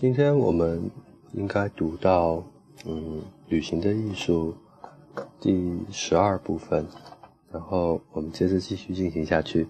[0.00, 0.90] 今天我们
[1.34, 2.42] 应该读到，
[2.86, 4.54] 嗯，旅行的艺术
[5.38, 6.86] 第十二部分，
[7.52, 9.68] 然后我们接着继续进行下去。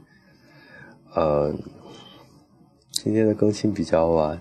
[1.16, 1.53] 呃，
[2.93, 4.40] 今天的更新比较晚，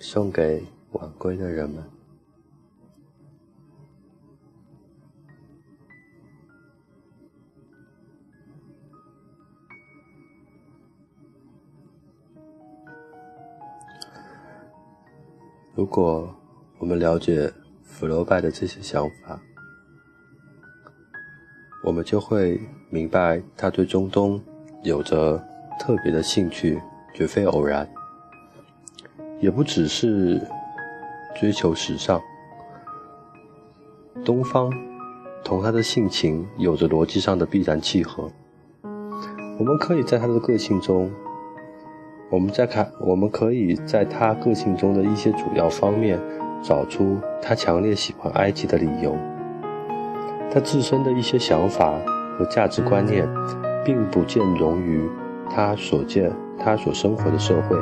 [0.00, 0.62] 送给
[0.92, 1.82] 晚归的人们。
[15.76, 16.34] 如果
[16.78, 19.38] 我们了解福楼拜的这些想法，
[21.84, 22.58] 我们就会
[22.88, 24.40] 明白他对中东
[24.82, 25.36] 有着
[25.78, 26.80] 特别的兴趣，
[27.12, 27.86] 绝非偶然，
[29.38, 30.40] 也不只是
[31.38, 32.18] 追求时尚。
[34.24, 34.72] 东方
[35.44, 38.32] 同他的性情有着逻辑上的必然契合，
[39.58, 41.12] 我们可以在他的个性中。
[42.36, 46.20] 我们再看，我们可以在他个性中的一些主要方面
[46.62, 49.16] 找出他强烈喜欢埃及的理由。
[50.52, 51.94] 他自身的一些想法
[52.38, 53.26] 和价值观念，
[53.82, 55.08] 并不见容于
[55.48, 56.30] 他所见、
[56.62, 57.78] 他所生活的社会，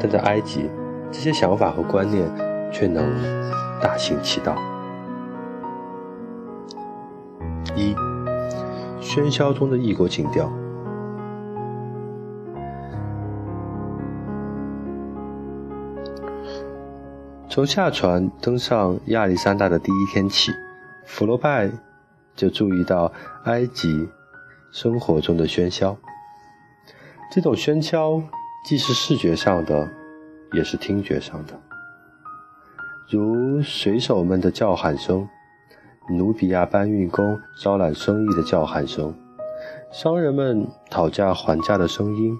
[0.00, 0.70] 但在埃及，
[1.12, 2.26] 这些想法和观念
[2.72, 3.04] 却能
[3.82, 4.56] 大行其道。
[7.76, 7.94] 一，
[9.02, 10.50] 喧嚣中的异国情调。
[17.54, 20.50] 从下船登上亚历山大的第一天起，
[21.06, 21.70] 弗罗拜
[22.34, 23.12] 就注意到
[23.44, 24.08] 埃及
[24.72, 25.96] 生活中的喧嚣。
[27.30, 28.20] 这种喧嚣
[28.66, 29.88] 既是视觉上的，
[30.52, 31.52] 也是听觉上的，
[33.08, 35.28] 如水手们的叫喊声，
[36.10, 39.14] 努比亚搬运工招揽生意的叫喊声，
[39.92, 42.36] 商人们讨价还价的声音，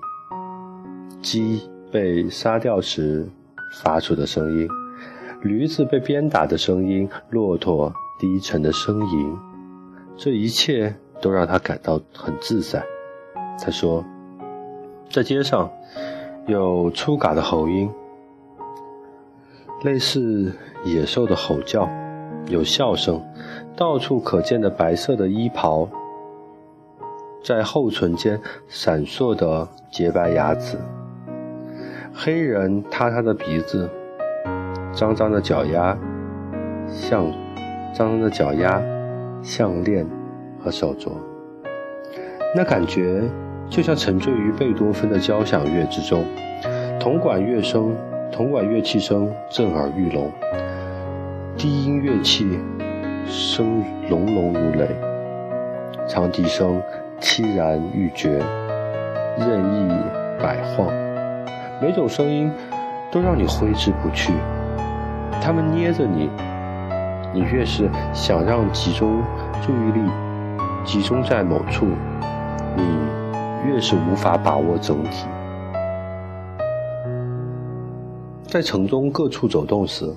[1.23, 3.29] 鸡被杀掉时
[3.81, 4.69] 发出的声音。
[5.45, 9.37] 驴子被鞭打的声音，骆驼低沉的声音，
[10.17, 12.83] 这一切都让他感到很自在。
[13.61, 14.03] 他说，
[15.11, 15.71] 在街上
[16.47, 17.91] 有粗嘎的喉音，
[19.83, 20.51] 类似
[20.83, 21.87] 野兽的吼叫，
[22.49, 23.23] 有笑声，
[23.77, 25.87] 到处可见的白色的衣袍，
[27.45, 30.79] 在后唇间闪烁的洁白牙齿，
[32.15, 33.91] 黑人塌塌的鼻子。
[34.95, 35.97] 脏脏的脚丫，
[36.89, 37.27] 项
[37.93, 38.81] 脏脏的脚丫、
[39.43, 40.07] 项链
[40.63, 41.11] 和手镯，
[42.55, 43.23] 那感觉
[43.69, 46.25] 就像沉醉于贝多芬的交响乐之中。
[47.01, 47.93] 铜管乐声，
[48.31, 50.31] 铜管乐器声震耳欲聋，
[51.57, 52.59] 低音乐器
[53.27, 54.89] 声隆隆如雷，
[56.07, 56.81] 长笛声
[57.21, 58.39] 凄然欲绝，
[59.39, 59.93] 任意
[60.41, 60.87] 摆晃，
[61.83, 62.49] 每种声音
[63.11, 64.33] 都让你挥之不去。
[65.43, 66.31] 他们捏着你，
[67.33, 69.23] 你越是想让集中
[69.63, 70.11] 注意力
[70.85, 71.87] 集中在某处，
[72.77, 72.83] 你
[73.67, 75.27] 越是无法把握整体。
[78.43, 80.15] 在城中各处走动时，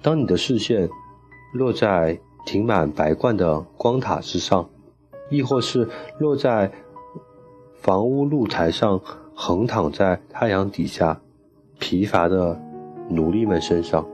[0.00, 0.88] 当你的视线
[1.52, 4.68] 落在停满白罐的光塔之上，
[5.30, 5.88] 亦或是
[6.18, 6.70] 落在
[7.80, 9.00] 房屋露台上
[9.34, 11.20] 横躺在太阳底下。
[11.78, 12.58] 疲乏的
[13.08, 14.06] 奴隶们身上，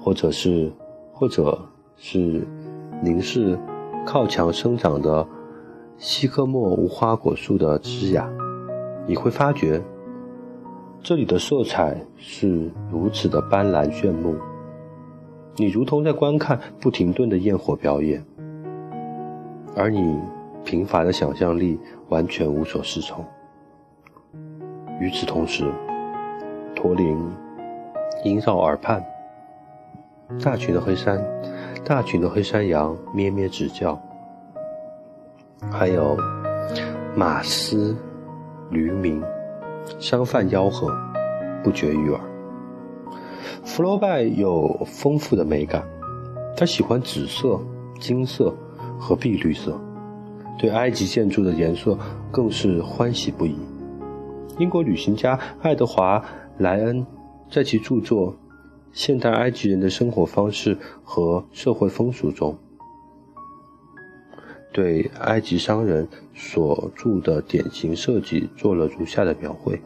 [0.00, 0.72] 或者是，
[1.12, 1.56] 或者
[1.96, 2.46] 是
[3.02, 3.58] 凝视
[4.04, 5.26] 靠墙生长的
[5.98, 8.26] 西科莫无花果树的枝桠，
[9.06, 9.80] 你会发觉，
[11.02, 14.34] 这里的色彩是如此的斑斓炫目，
[15.56, 18.24] 你如同在观看不停顿的焰火表演，
[19.76, 20.18] 而你
[20.64, 21.78] 贫乏的想象力
[22.08, 23.24] 完全无所适从。
[25.00, 25.64] 与此同时。
[26.76, 27.18] 驼铃
[28.22, 29.02] 萦绕耳畔，
[30.44, 31.18] 大群的黑山，
[31.82, 33.98] 大群的黑山羊咩咩直叫，
[35.72, 36.16] 还有
[37.16, 37.96] 马嘶、
[38.70, 39.24] 驴鸣、
[39.98, 40.94] 商贩吆喝，
[41.64, 42.20] 不绝于耳。
[43.64, 45.82] 福楼拜有丰富的美感，
[46.56, 47.58] 他喜欢紫色、
[47.98, 48.54] 金色
[48.98, 49.80] 和碧绿色，
[50.58, 51.98] 对埃及建筑的颜色
[52.30, 53.56] 更是欢喜不已。
[54.58, 56.22] 英国旅行家爱德华。
[56.58, 57.06] 莱恩
[57.50, 58.32] 在其著作
[58.92, 62.56] 《现代埃及人的生活方式和社会风俗》中，
[64.72, 69.82] 对埃及商人所著的典型设计做了如下的描绘：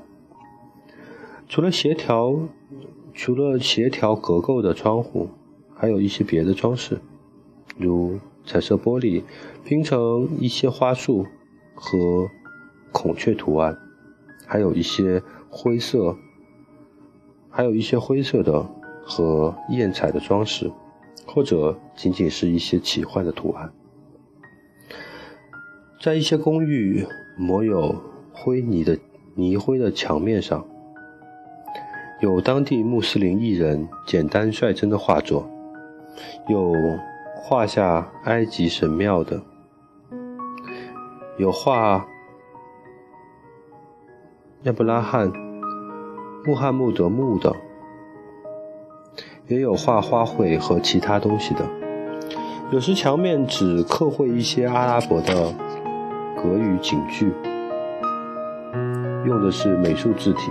[1.48, 2.38] 除了协调，
[3.12, 5.28] 除了协调格构的窗户，
[5.74, 7.00] 还有一些别的装饰，
[7.76, 9.24] 如彩色玻璃
[9.64, 11.26] 拼成一些花束
[11.74, 12.28] 和
[12.92, 13.76] 孔雀图案。
[14.46, 16.16] 还有一些灰色，
[17.50, 18.64] 还有一些灰色的
[19.04, 20.70] 和艳彩的装饰，
[21.26, 23.72] 或者仅仅是一些奇幻的图案。
[26.00, 27.06] 在一些公寓
[27.36, 27.94] 抹有
[28.32, 28.98] 灰泥的
[29.34, 30.64] 泥灰的墙面上，
[32.20, 35.48] 有当地穆斯林艺人简单率真的画作，
[36.48, 36.72] 有
[37.34, 39.42] 画下埃及神庙的，
[41.36, 42.06] 有画。
[44.64, 45.32] 亚伯拉罕、
[46.42, 47.54] 穆罕默德墓的，
[49.46, 51.60] 也有画花卉和其他东西的。
[52.70, 55.52] 有时墙面只刻绘一些阿拉伯的
[56.42, 57.30] 格语警句，
[59.26, 60.50] 用的是美术字体，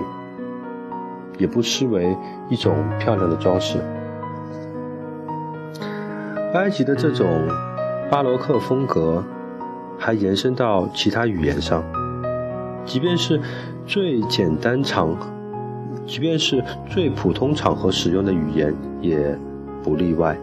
[1.39, 2.15] 也不失为
[2.49, 3.79] 一种漂亮的装饰。
[6.53, 7.47] 埃及的这种
[8.11, 9.23] 巴洛克风格
[9.97, 11.83] 还延伸到其他语言上。
[12.85, 13.41] 即便是
[13.85, 15.15] 最简单场，
[16.09, 19.39] 即便是最普通场合使用的语言也
[19.83, 20.35] 不例外。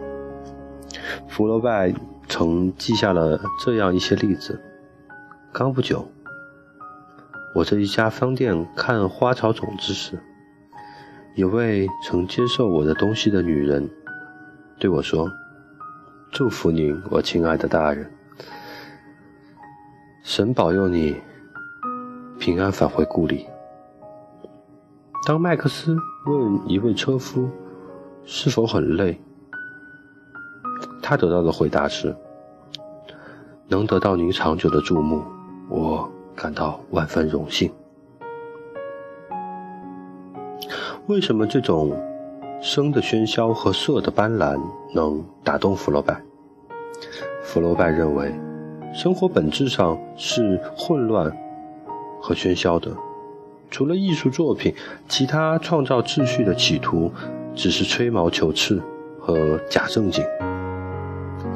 [1.27, 1.93] 福楼拜
[2.29, 4.61] 曾记下了这样一些例子：
[5.51, 6.09] 刚不久，
[7.53, 10.17] 我在一家商店看花草种子时，
[11.35, 13.89] 有位曾接受我的东西的女人
[14.79, 15.29] 对我说
[16.31, 18.09] ：“祝福您，我亲爱的大人，
[20.23, 21.17] 神保佑你。”
[22.39, 23.45] 平安返回故里。
[25.27, 27.49] 当麦克斯问一位车夫
[28.23, 29.19] 是否很累，
[31.03, 32.15] 他得到的回答是
[33.67, 35.21] ：“能得到您长久的注目，
[35.67, 37.69] 我感到万分荣幸。”
[41.07, 41.91] 为什么这种
[42.61, 44.57] 生的喧嚣和色的斑斓
[44.95, 46.23] 能打动弗洛拜？
[47.43, 48.33] 弗洛拜认为，
[48.93, 51.29] 生活本质上是混乱。
[52.21, 52.95] 和喧嚣的，
[53.69, 54.73] 除了艺术作品，
[55.07, 57.11] 其他创造秩序的企图
[57.53, 58.81] 只是吹毛求疵
[59.19, 60.23] 和假正经，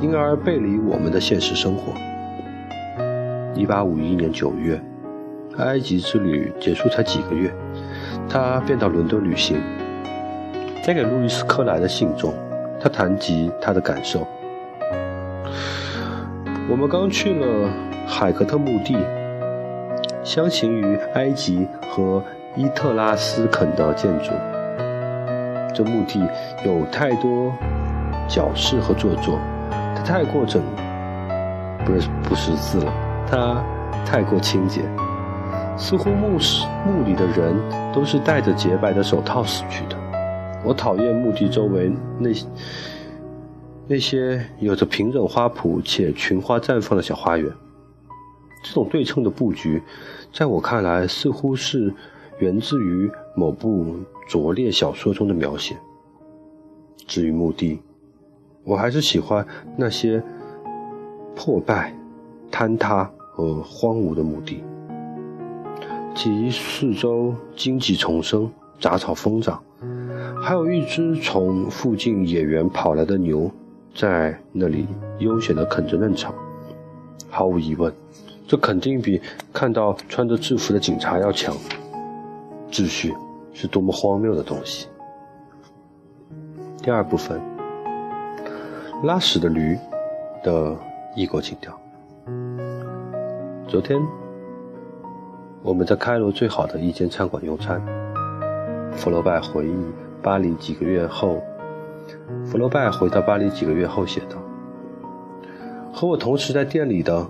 [0.02, 1.94] 因而背离我们的现实生活。
[3.56, 4.82] 一八五一年九月，
[5.58, 7.54] 埃及之旅结束才几个月，
[8.30, 9.62] 他便到伦敦旅行。
[10.86, 12.34] 在给路易斯·克莱的信中，
[12.80, 14.28] 他谈及他的感受
[16.68, 17.70] ：“我们刚去了
[18.06, 18.98] 海格特墓地。”
[20.24, 22.24] 相形于埃及和
[22.56, 24.32] 伊特拉斯肯的建筑，
[25.74, 26.22] 这墓地
[26.64, 27.52] 有太多
[28.28, 29.40] 矫饰和做作，
[29.96, 30.62] 它太过整，
[31.84, 32.94] 不是不识字了，
[33.28, 33.64] 它
[34.06, 34.82] 太过清洁，
[35.76, 37.56] 似乎墓室墓里的人
[37.92, 39.98] 都是戴着洁白的手套死去的。
[40.64, 42.30] 我讨厌墓地周围那
[43.88, 47.52] 那些有着平整花圃且群花绽放的小花园。
[48.64, 49.82] 这种对称的布局，
[50.32, 51.94] 在我看来似乎是
[52.40, 53.96] 源自于某部
[54.28, 55.76] 拙劣小说中的描写。
[57.08, 57.82] 至于墓地，
[58.64, 60.24] 我还是喜欢那些
[61.36, 61.94] 破败、
[62.52, 64.64] 坍塌和荒芜的墓地，
[66.16, 68.50] 其四周荆棘丛生、
[68.80, 69.62] 杂草疯长，
[70.42, 73.50] 还有一只从附近野原跑来的牛
[73.94, 74.88] 在那里
[75.20, 76.34] 悠闲地啃着嫩草。
[77.30, 77.92] 毫无疑问。
[78.52, 79.22] 这肯定比
[79.54, 81.56] 看到穿着制服的警察要强。
[82.70, 83.14] 秩序
[83.54, 84.90] 是多么荒谬的东西。
[86.84, 87.40] 第二部分，
[89.04, 89.78] 拉屎的驴
[90.44, 90.76] 的
[91.16, 91.80] 异国情调。
[93.70, 93.98] 昨天
[95.64, 97.82] 我们在开罗最好的一间餐馆用餐。
[98.92, 99.86] 弗罗拜回忆
[100.22, 101.42] 巴黎几个月后，
[102.46, 104.36] 弗罗拜回到巴黎几个月后写道
[105.96, 107.26] ：“和我同时在店里的。”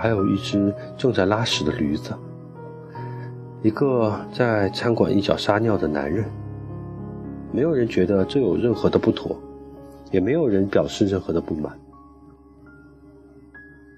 [0.00, 2.14] 还有一只正在拉屎的驴子，
[3.62, 6.24] 一个在餐馆一角撒尿的男人。
[7.52, 9.38] 没有人觉得这有任何的不妥，
[10.10, 11.78] 也没有人表示任何的不满。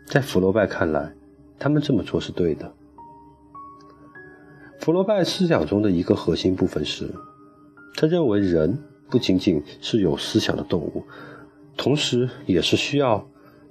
[0.07, 1.13] 在弗罗拜看来，
[1.57, 2.73] 他们这么做是对的。
[4.81, 7.09] 弗罗拜思想中的一个核心部分是，
[7.95, 8.77] 他认为人
[9.09, 11.05] 不仅仅是有思想的动物，
[11.77, 13.25] 同时也是需要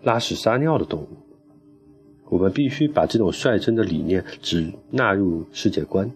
[0.03, 1.09] 拉屎撒尿的动物。
[2.31, 6.09] 我们必须把这种率真的理念只纳入世界观。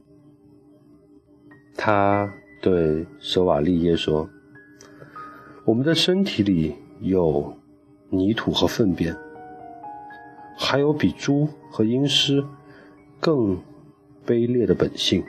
[1.75, 4.29] 他对舍瓦利耶说
[5.67, 7.53] ：“我们的身体里有
[8.09, 9.13] 泥土和粪便，
[10.57, 12.41] 还有比猪和阴尸
[13.19, 13.61] 更
[14.25, 15.21] 卑劣的本性。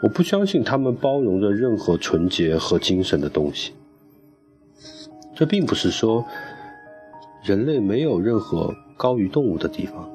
[0.00, 3.72] 我不相信他们包容着任何纯洁和精神的东西。
[5.34, 6.24] 这并不是说
[7.42, 10.08] 人类没有任何高于动物的地方。”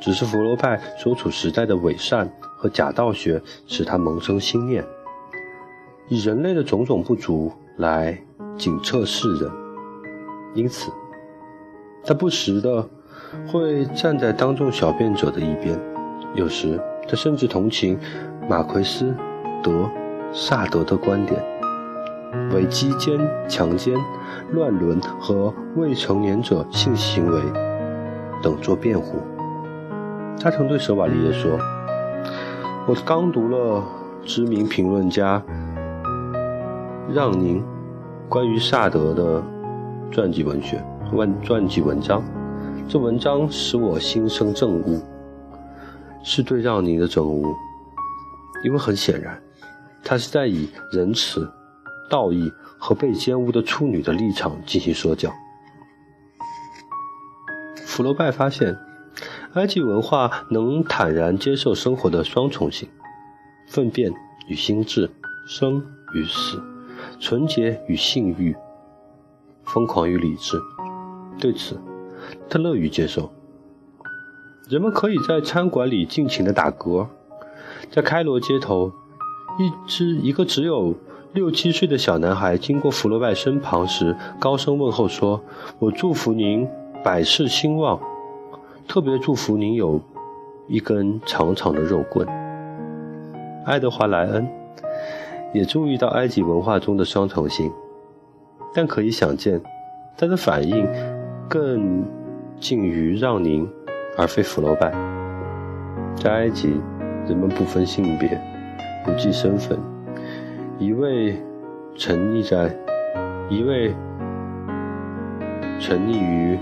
[0.00, 4.84] 只是佛罗派所处时代的伪善和假道学使他萌生心念，
[6.08, 8.16] 以人类的种种不足来
[8.56, 9.50] 警测世人。
[10.54, 10.90] 因此，
[12.04, 12.88] 他不时的
[13.46, 15.78] 会站在当众小便者的一边。
[16.34, 17.98] 有时，他甚至同情
[18.48, 19.14] 马奎斯
[19.62, 19.88] 德
[20.32, 21.42] 萨德的观点，
[22.54, 23.96] 为基奸、强奸、
[24.52, 27.40] 乱伦和未成年者性行为
[28.42, 29.18] 等做辩护。
[30.40, 31.58] 他曾对舍瓦利耶说
[32.86, 33.84] ：“我刚读了
[34.24, 35.42] 知名评论家
[37.12, 37.62] 让宁
[38.28, 39.42] 关于萨德的
[40.12, 40.80] 传记文学
[41.12, 42.22] 文传记文章，
[42.88, 45.02] 这文章使我心生憎恶，
[46.22, 47.52] 是对让宁的憎恶，
[48.62, 49.42] 因为很显然，
[50.04, 51.50] 他是在以仁慈、
[52.08, 55.32] 道义和被奸污的处女的立场进行说教。”
[57.84, 58.76] 福楼拜发现。
[59.54, 62.88] 埃及文化能坦然接受生活的双重性：
[63.66, 64.12] 粪便
[64.46, 65.10] 与心智，
[65.46, 65.82] 生
[66.14, 66.62] 与死，
[67.18, 68.54] 纯洁与性欲，
[69.64, 70.60] 疯狂与理智。
[71.40, 71.80] 对此，
[72.50, 73.32] 他乐于接受。
[74.68, 77.06] 人们可以在餐馆里尽情的打嗝，
[77.90, 78.92] 在开罗街头，
[79.58, 80.94] 一只一个只有
[81.32, 85.42] 六七岁的小男孩经过福楼拜身旁时，高声问候说
[85.80, 86.68] ：“我祝福您
[87.02, 87.98] 百事兴旺。”
[88.88, 90.00] 特别祝福您有
[90.66, 92.26] 一根长长的肉棍。
[93.66, 94.48] 爱德华·莱恩
[95.52, 97.70] 也注意到埃及文化中的双重性，
[98.72, 99.60] 但可以想见，
[100.16, 100.88] 他的反应
[101.50, 102.02] 更
[102.58, 103.70] 近于让宁，
[104.16, 104.90] 而非福楼拜。
[106.16, 106.80] 在埃及，
[107.26, 108.40] 人们不分性别，
[109.04, 109.78] 不计身份，
[110.78, 111.36] 一味
[111.94, 112.74] 沉溺在
[113.50, 113.94] 一味
[115.78, 116.58] 沉溺于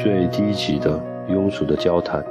[0.00, 1.07] 最低级的。
[1.28, 2.24] 庸俗的交谈，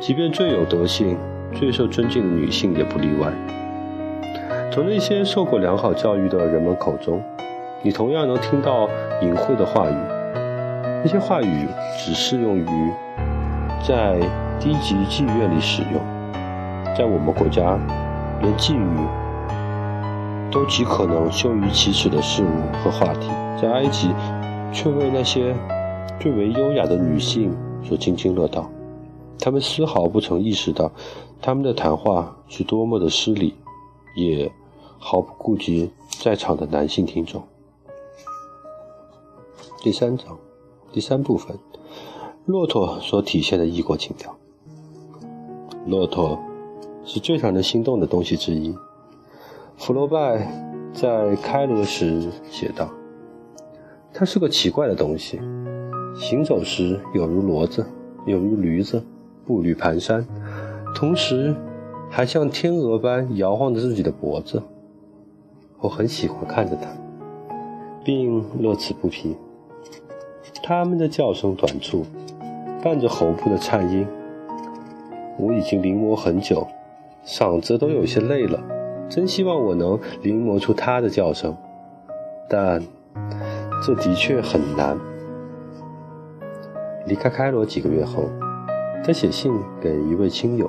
[0.00, 1.16] 即便最有德性、
[1.52, 3.32] 最受尊敬的女性也不例外。
[4.70, 7.22] 从那些受过良好教育的人们口中，
[7.82, 8.88] 你同样能听到
[9.22, 9.94] 隐晦的话语。
[11.02, 12.66] 那些话语只适用于
[13.86, 14.18] 在
[14.58, 16.00] 低级妓院里使用。
[16.96, 17.78] 在我们国家，
[18.42, 18.84] 连妓女
[20.50, 24.10] 都极可能羞于启齿的事物和话题，在埃及，
[24.72, 25.54] 却为那些
[26.18, 27.56] 最为优雅的女性。
[27.86, 28.68] 所津津乐道，
[29.38, 30.90] 他们丝毫不曾意识到，
[31.40, 33.54] 他们的谈话是多么的失礼，
[34.16, 34.50] 也
[34.98, 35.90] 毫不顾及
[36.20, 37.42] 在场的男性听众。
[39.82, 40.36] 第三章，
[40.90, 41.56] 第三部分，
[42.44, 44.36] 骆驼所体现的异国情调。
[45.86, 46.36] 骆驼
[47.04, 48.74] 是最让人心动的东西之一。
[49.76, 52.90] 福楼拜在开罗时写道
[54.12, 55.38] ：“它是个奇怪的东西。”
[56.18, 57.86] 行走时有如骡子，
[58.24, 59.02] 有如驴子，
[59.46, 60.24] 步履蹒跚，
[60.94, 61.54] 同时
[62.10, 64.62] 还像天鹅般摇晃着自己的脖子。
[65.78, 66.88] 我很喜欢看着它，
[68.02, 69.36] 并乐此不疲。
[70.62, 72.06] 它们的叫声短促，
[72.82, 74.06] 伴着喉部的颤音。
[75.38, 76.66] 我已经临摹很久，
[77.26, 78.58] 嗓子都有些累了。
[79.08, 81.54] 真希望我能临摹出它的叫声，
[82.48, 82.82] 但
[83.84, 84.98] 这的确很难。
[87.06, 88.24] 离开开罗几个月后，
[89.04, 90.68] 他写信给一位亲友，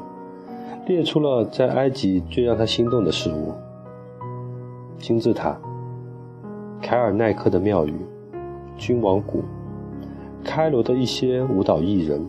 [0.85, 3.53] 列出了在埃及最让他心动的事物：
[4.99, 5.59] 金字塔、
[6.81, 7.95] 凯尔奈克的庙宇、
[8.77, 9.43] 君王谷、
[10.43, 12.23] 开罗的一些舞蹈艺人、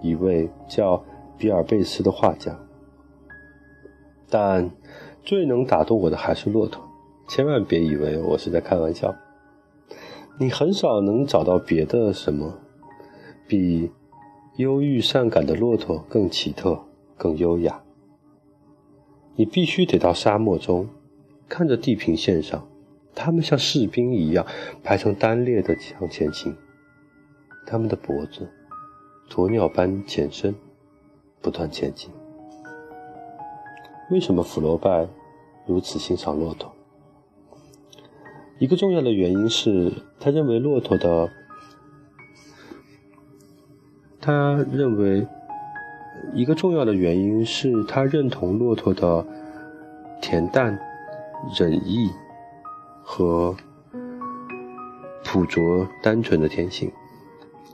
[0.00, 1.04] 一位叫
[1.36, 2.58] 比尔贝斯的画家。
[4.30, 4.70] 但
[5.22, 6.82] 最能打动我的还是骆驼。
[7.28, 9.14] 千万别以为我是在开玩笑，
[10.38, 12.54] 你很少能找到别的什么。
[13.46, 13.90] 比
[14.56, 16.80] 忧郁善感的骆驼更奇特、
[17.16, 17.82] 更优雅。
[19.36, 20.88] 你必须得到沙漠中，
[21.48, 22.66] 看着地平线上，
[23.14, 24.46] 他们像士兵一样
[24.82, 26.56] 排成单列的向前行，
[27.66, 28.48] 他们的脖子
[29.28, 30.54] 鸵鸟般前伸，
[31.40, 32.10] 不断前进。
[34.10, 35.08] 为什么弗罗拜
[35.66, 36.72] 如此欣赏骆驼？
[38.58, 41.30] 一个重要的原因是他认为骆驼的。
[44.26, 45.26] 他认为，
[46.32, 49.22] 一个重要的原因是他认同骆驼的
[50.22, 50.78] 恬淡、
[51.58, 52.08] 忍毅
[53.02, 53.54] 和
[55.22, 56.90] 朴拙单纯的天性。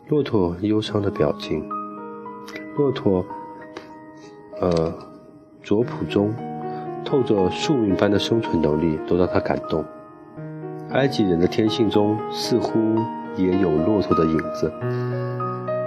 [0.08, 1.64] 骆驼忧伤的表情，
[2.76, 3.24] 骆驼，
[4.60, 4.92] 呃，
[5.62, 6.34] 拙朴中
[7.04, 9.84] 透着宿命般的生存能力，都让他感动。
[10.90, 12.72] 埃及人的天性中似乎
[13.36, 14.72] 也有骆驼的影子。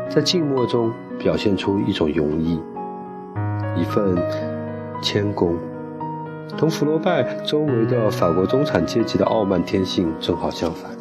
[0.10, 2.62] 在静默中表现出一种容易，
[3.76, 4.16] 一份
[5.02, 5.58] 谦恭，
[6.58, 10.92] 同福楼拜周围的法国中产阶级的傲慢天性正好相反。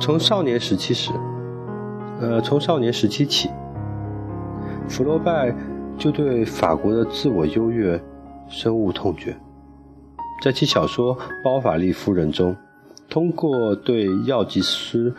[0.00, 1.12] 从少年时期时，
[2.20, 3.48] 呃，从少年时期起，
[4.88, 5.54] 福楼拜
[5.96, 8.00] 就对法国的自我优越
[8.48, 9.36] 深恶痛绝。
[10.42, 12.54] 在其小说《包法利夫人》中，
[13.08, 15.14] 通过对药剂师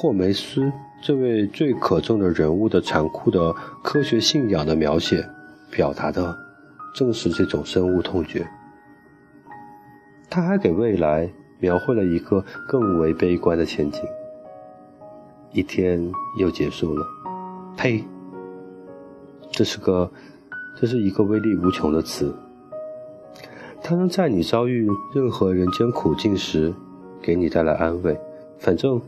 [0.00, 3.52] 霍梅斯这位最可憎的人物的残酷的
[3.82, 5.28] 科学信仰的描写，
[5.72, 6.32] 表达的
[6.94, 8.46] 正是这种深恶痛绝。
[10.30, 11.28] 他还给未来
[11.58, 14.00] 描绘了一个更为悲观的前景。
[15.50, 16.00] 一天
[16.38, 17.04] 又结束了，
[17.76, 18.04] 呸！
[19.50, 20.08] 这是个，
[20.80, 22.32] 这是一个威力无穷的词。
[23.82, 26.72] 它能在你遭遇任何人间苦境时，
[27.20, 28.16] 给你带来安慰。
[28.60, 29.00] 反正，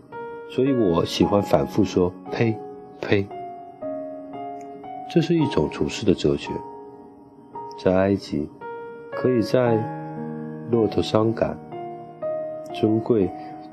[0.50, 2.58] 所以我喜欢反复说“呸，
[3.00, 3.24] 呸”。
[5.08, 6.50] 这是一种处世的哲学。
[7.78, 8.50] 在埃及，
[9.12, 9.78] 可以在
[10.70, 11.56] 骆驼伤感、
[12.74, 13.30] 尊贵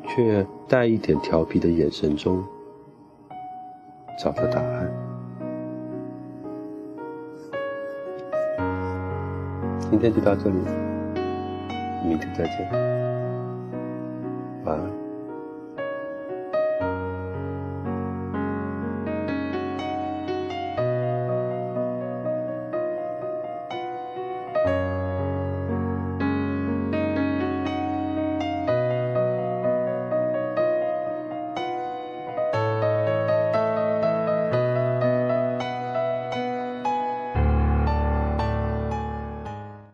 [0.07, 2.43] 却带一点调皮的眼神中，
[4.17, 4.89] 找到答案。
[9.79, 10.55] 今天就到这里。
[12.05, 12.71] 明天再见，
[14.63, 14.96] 晚安。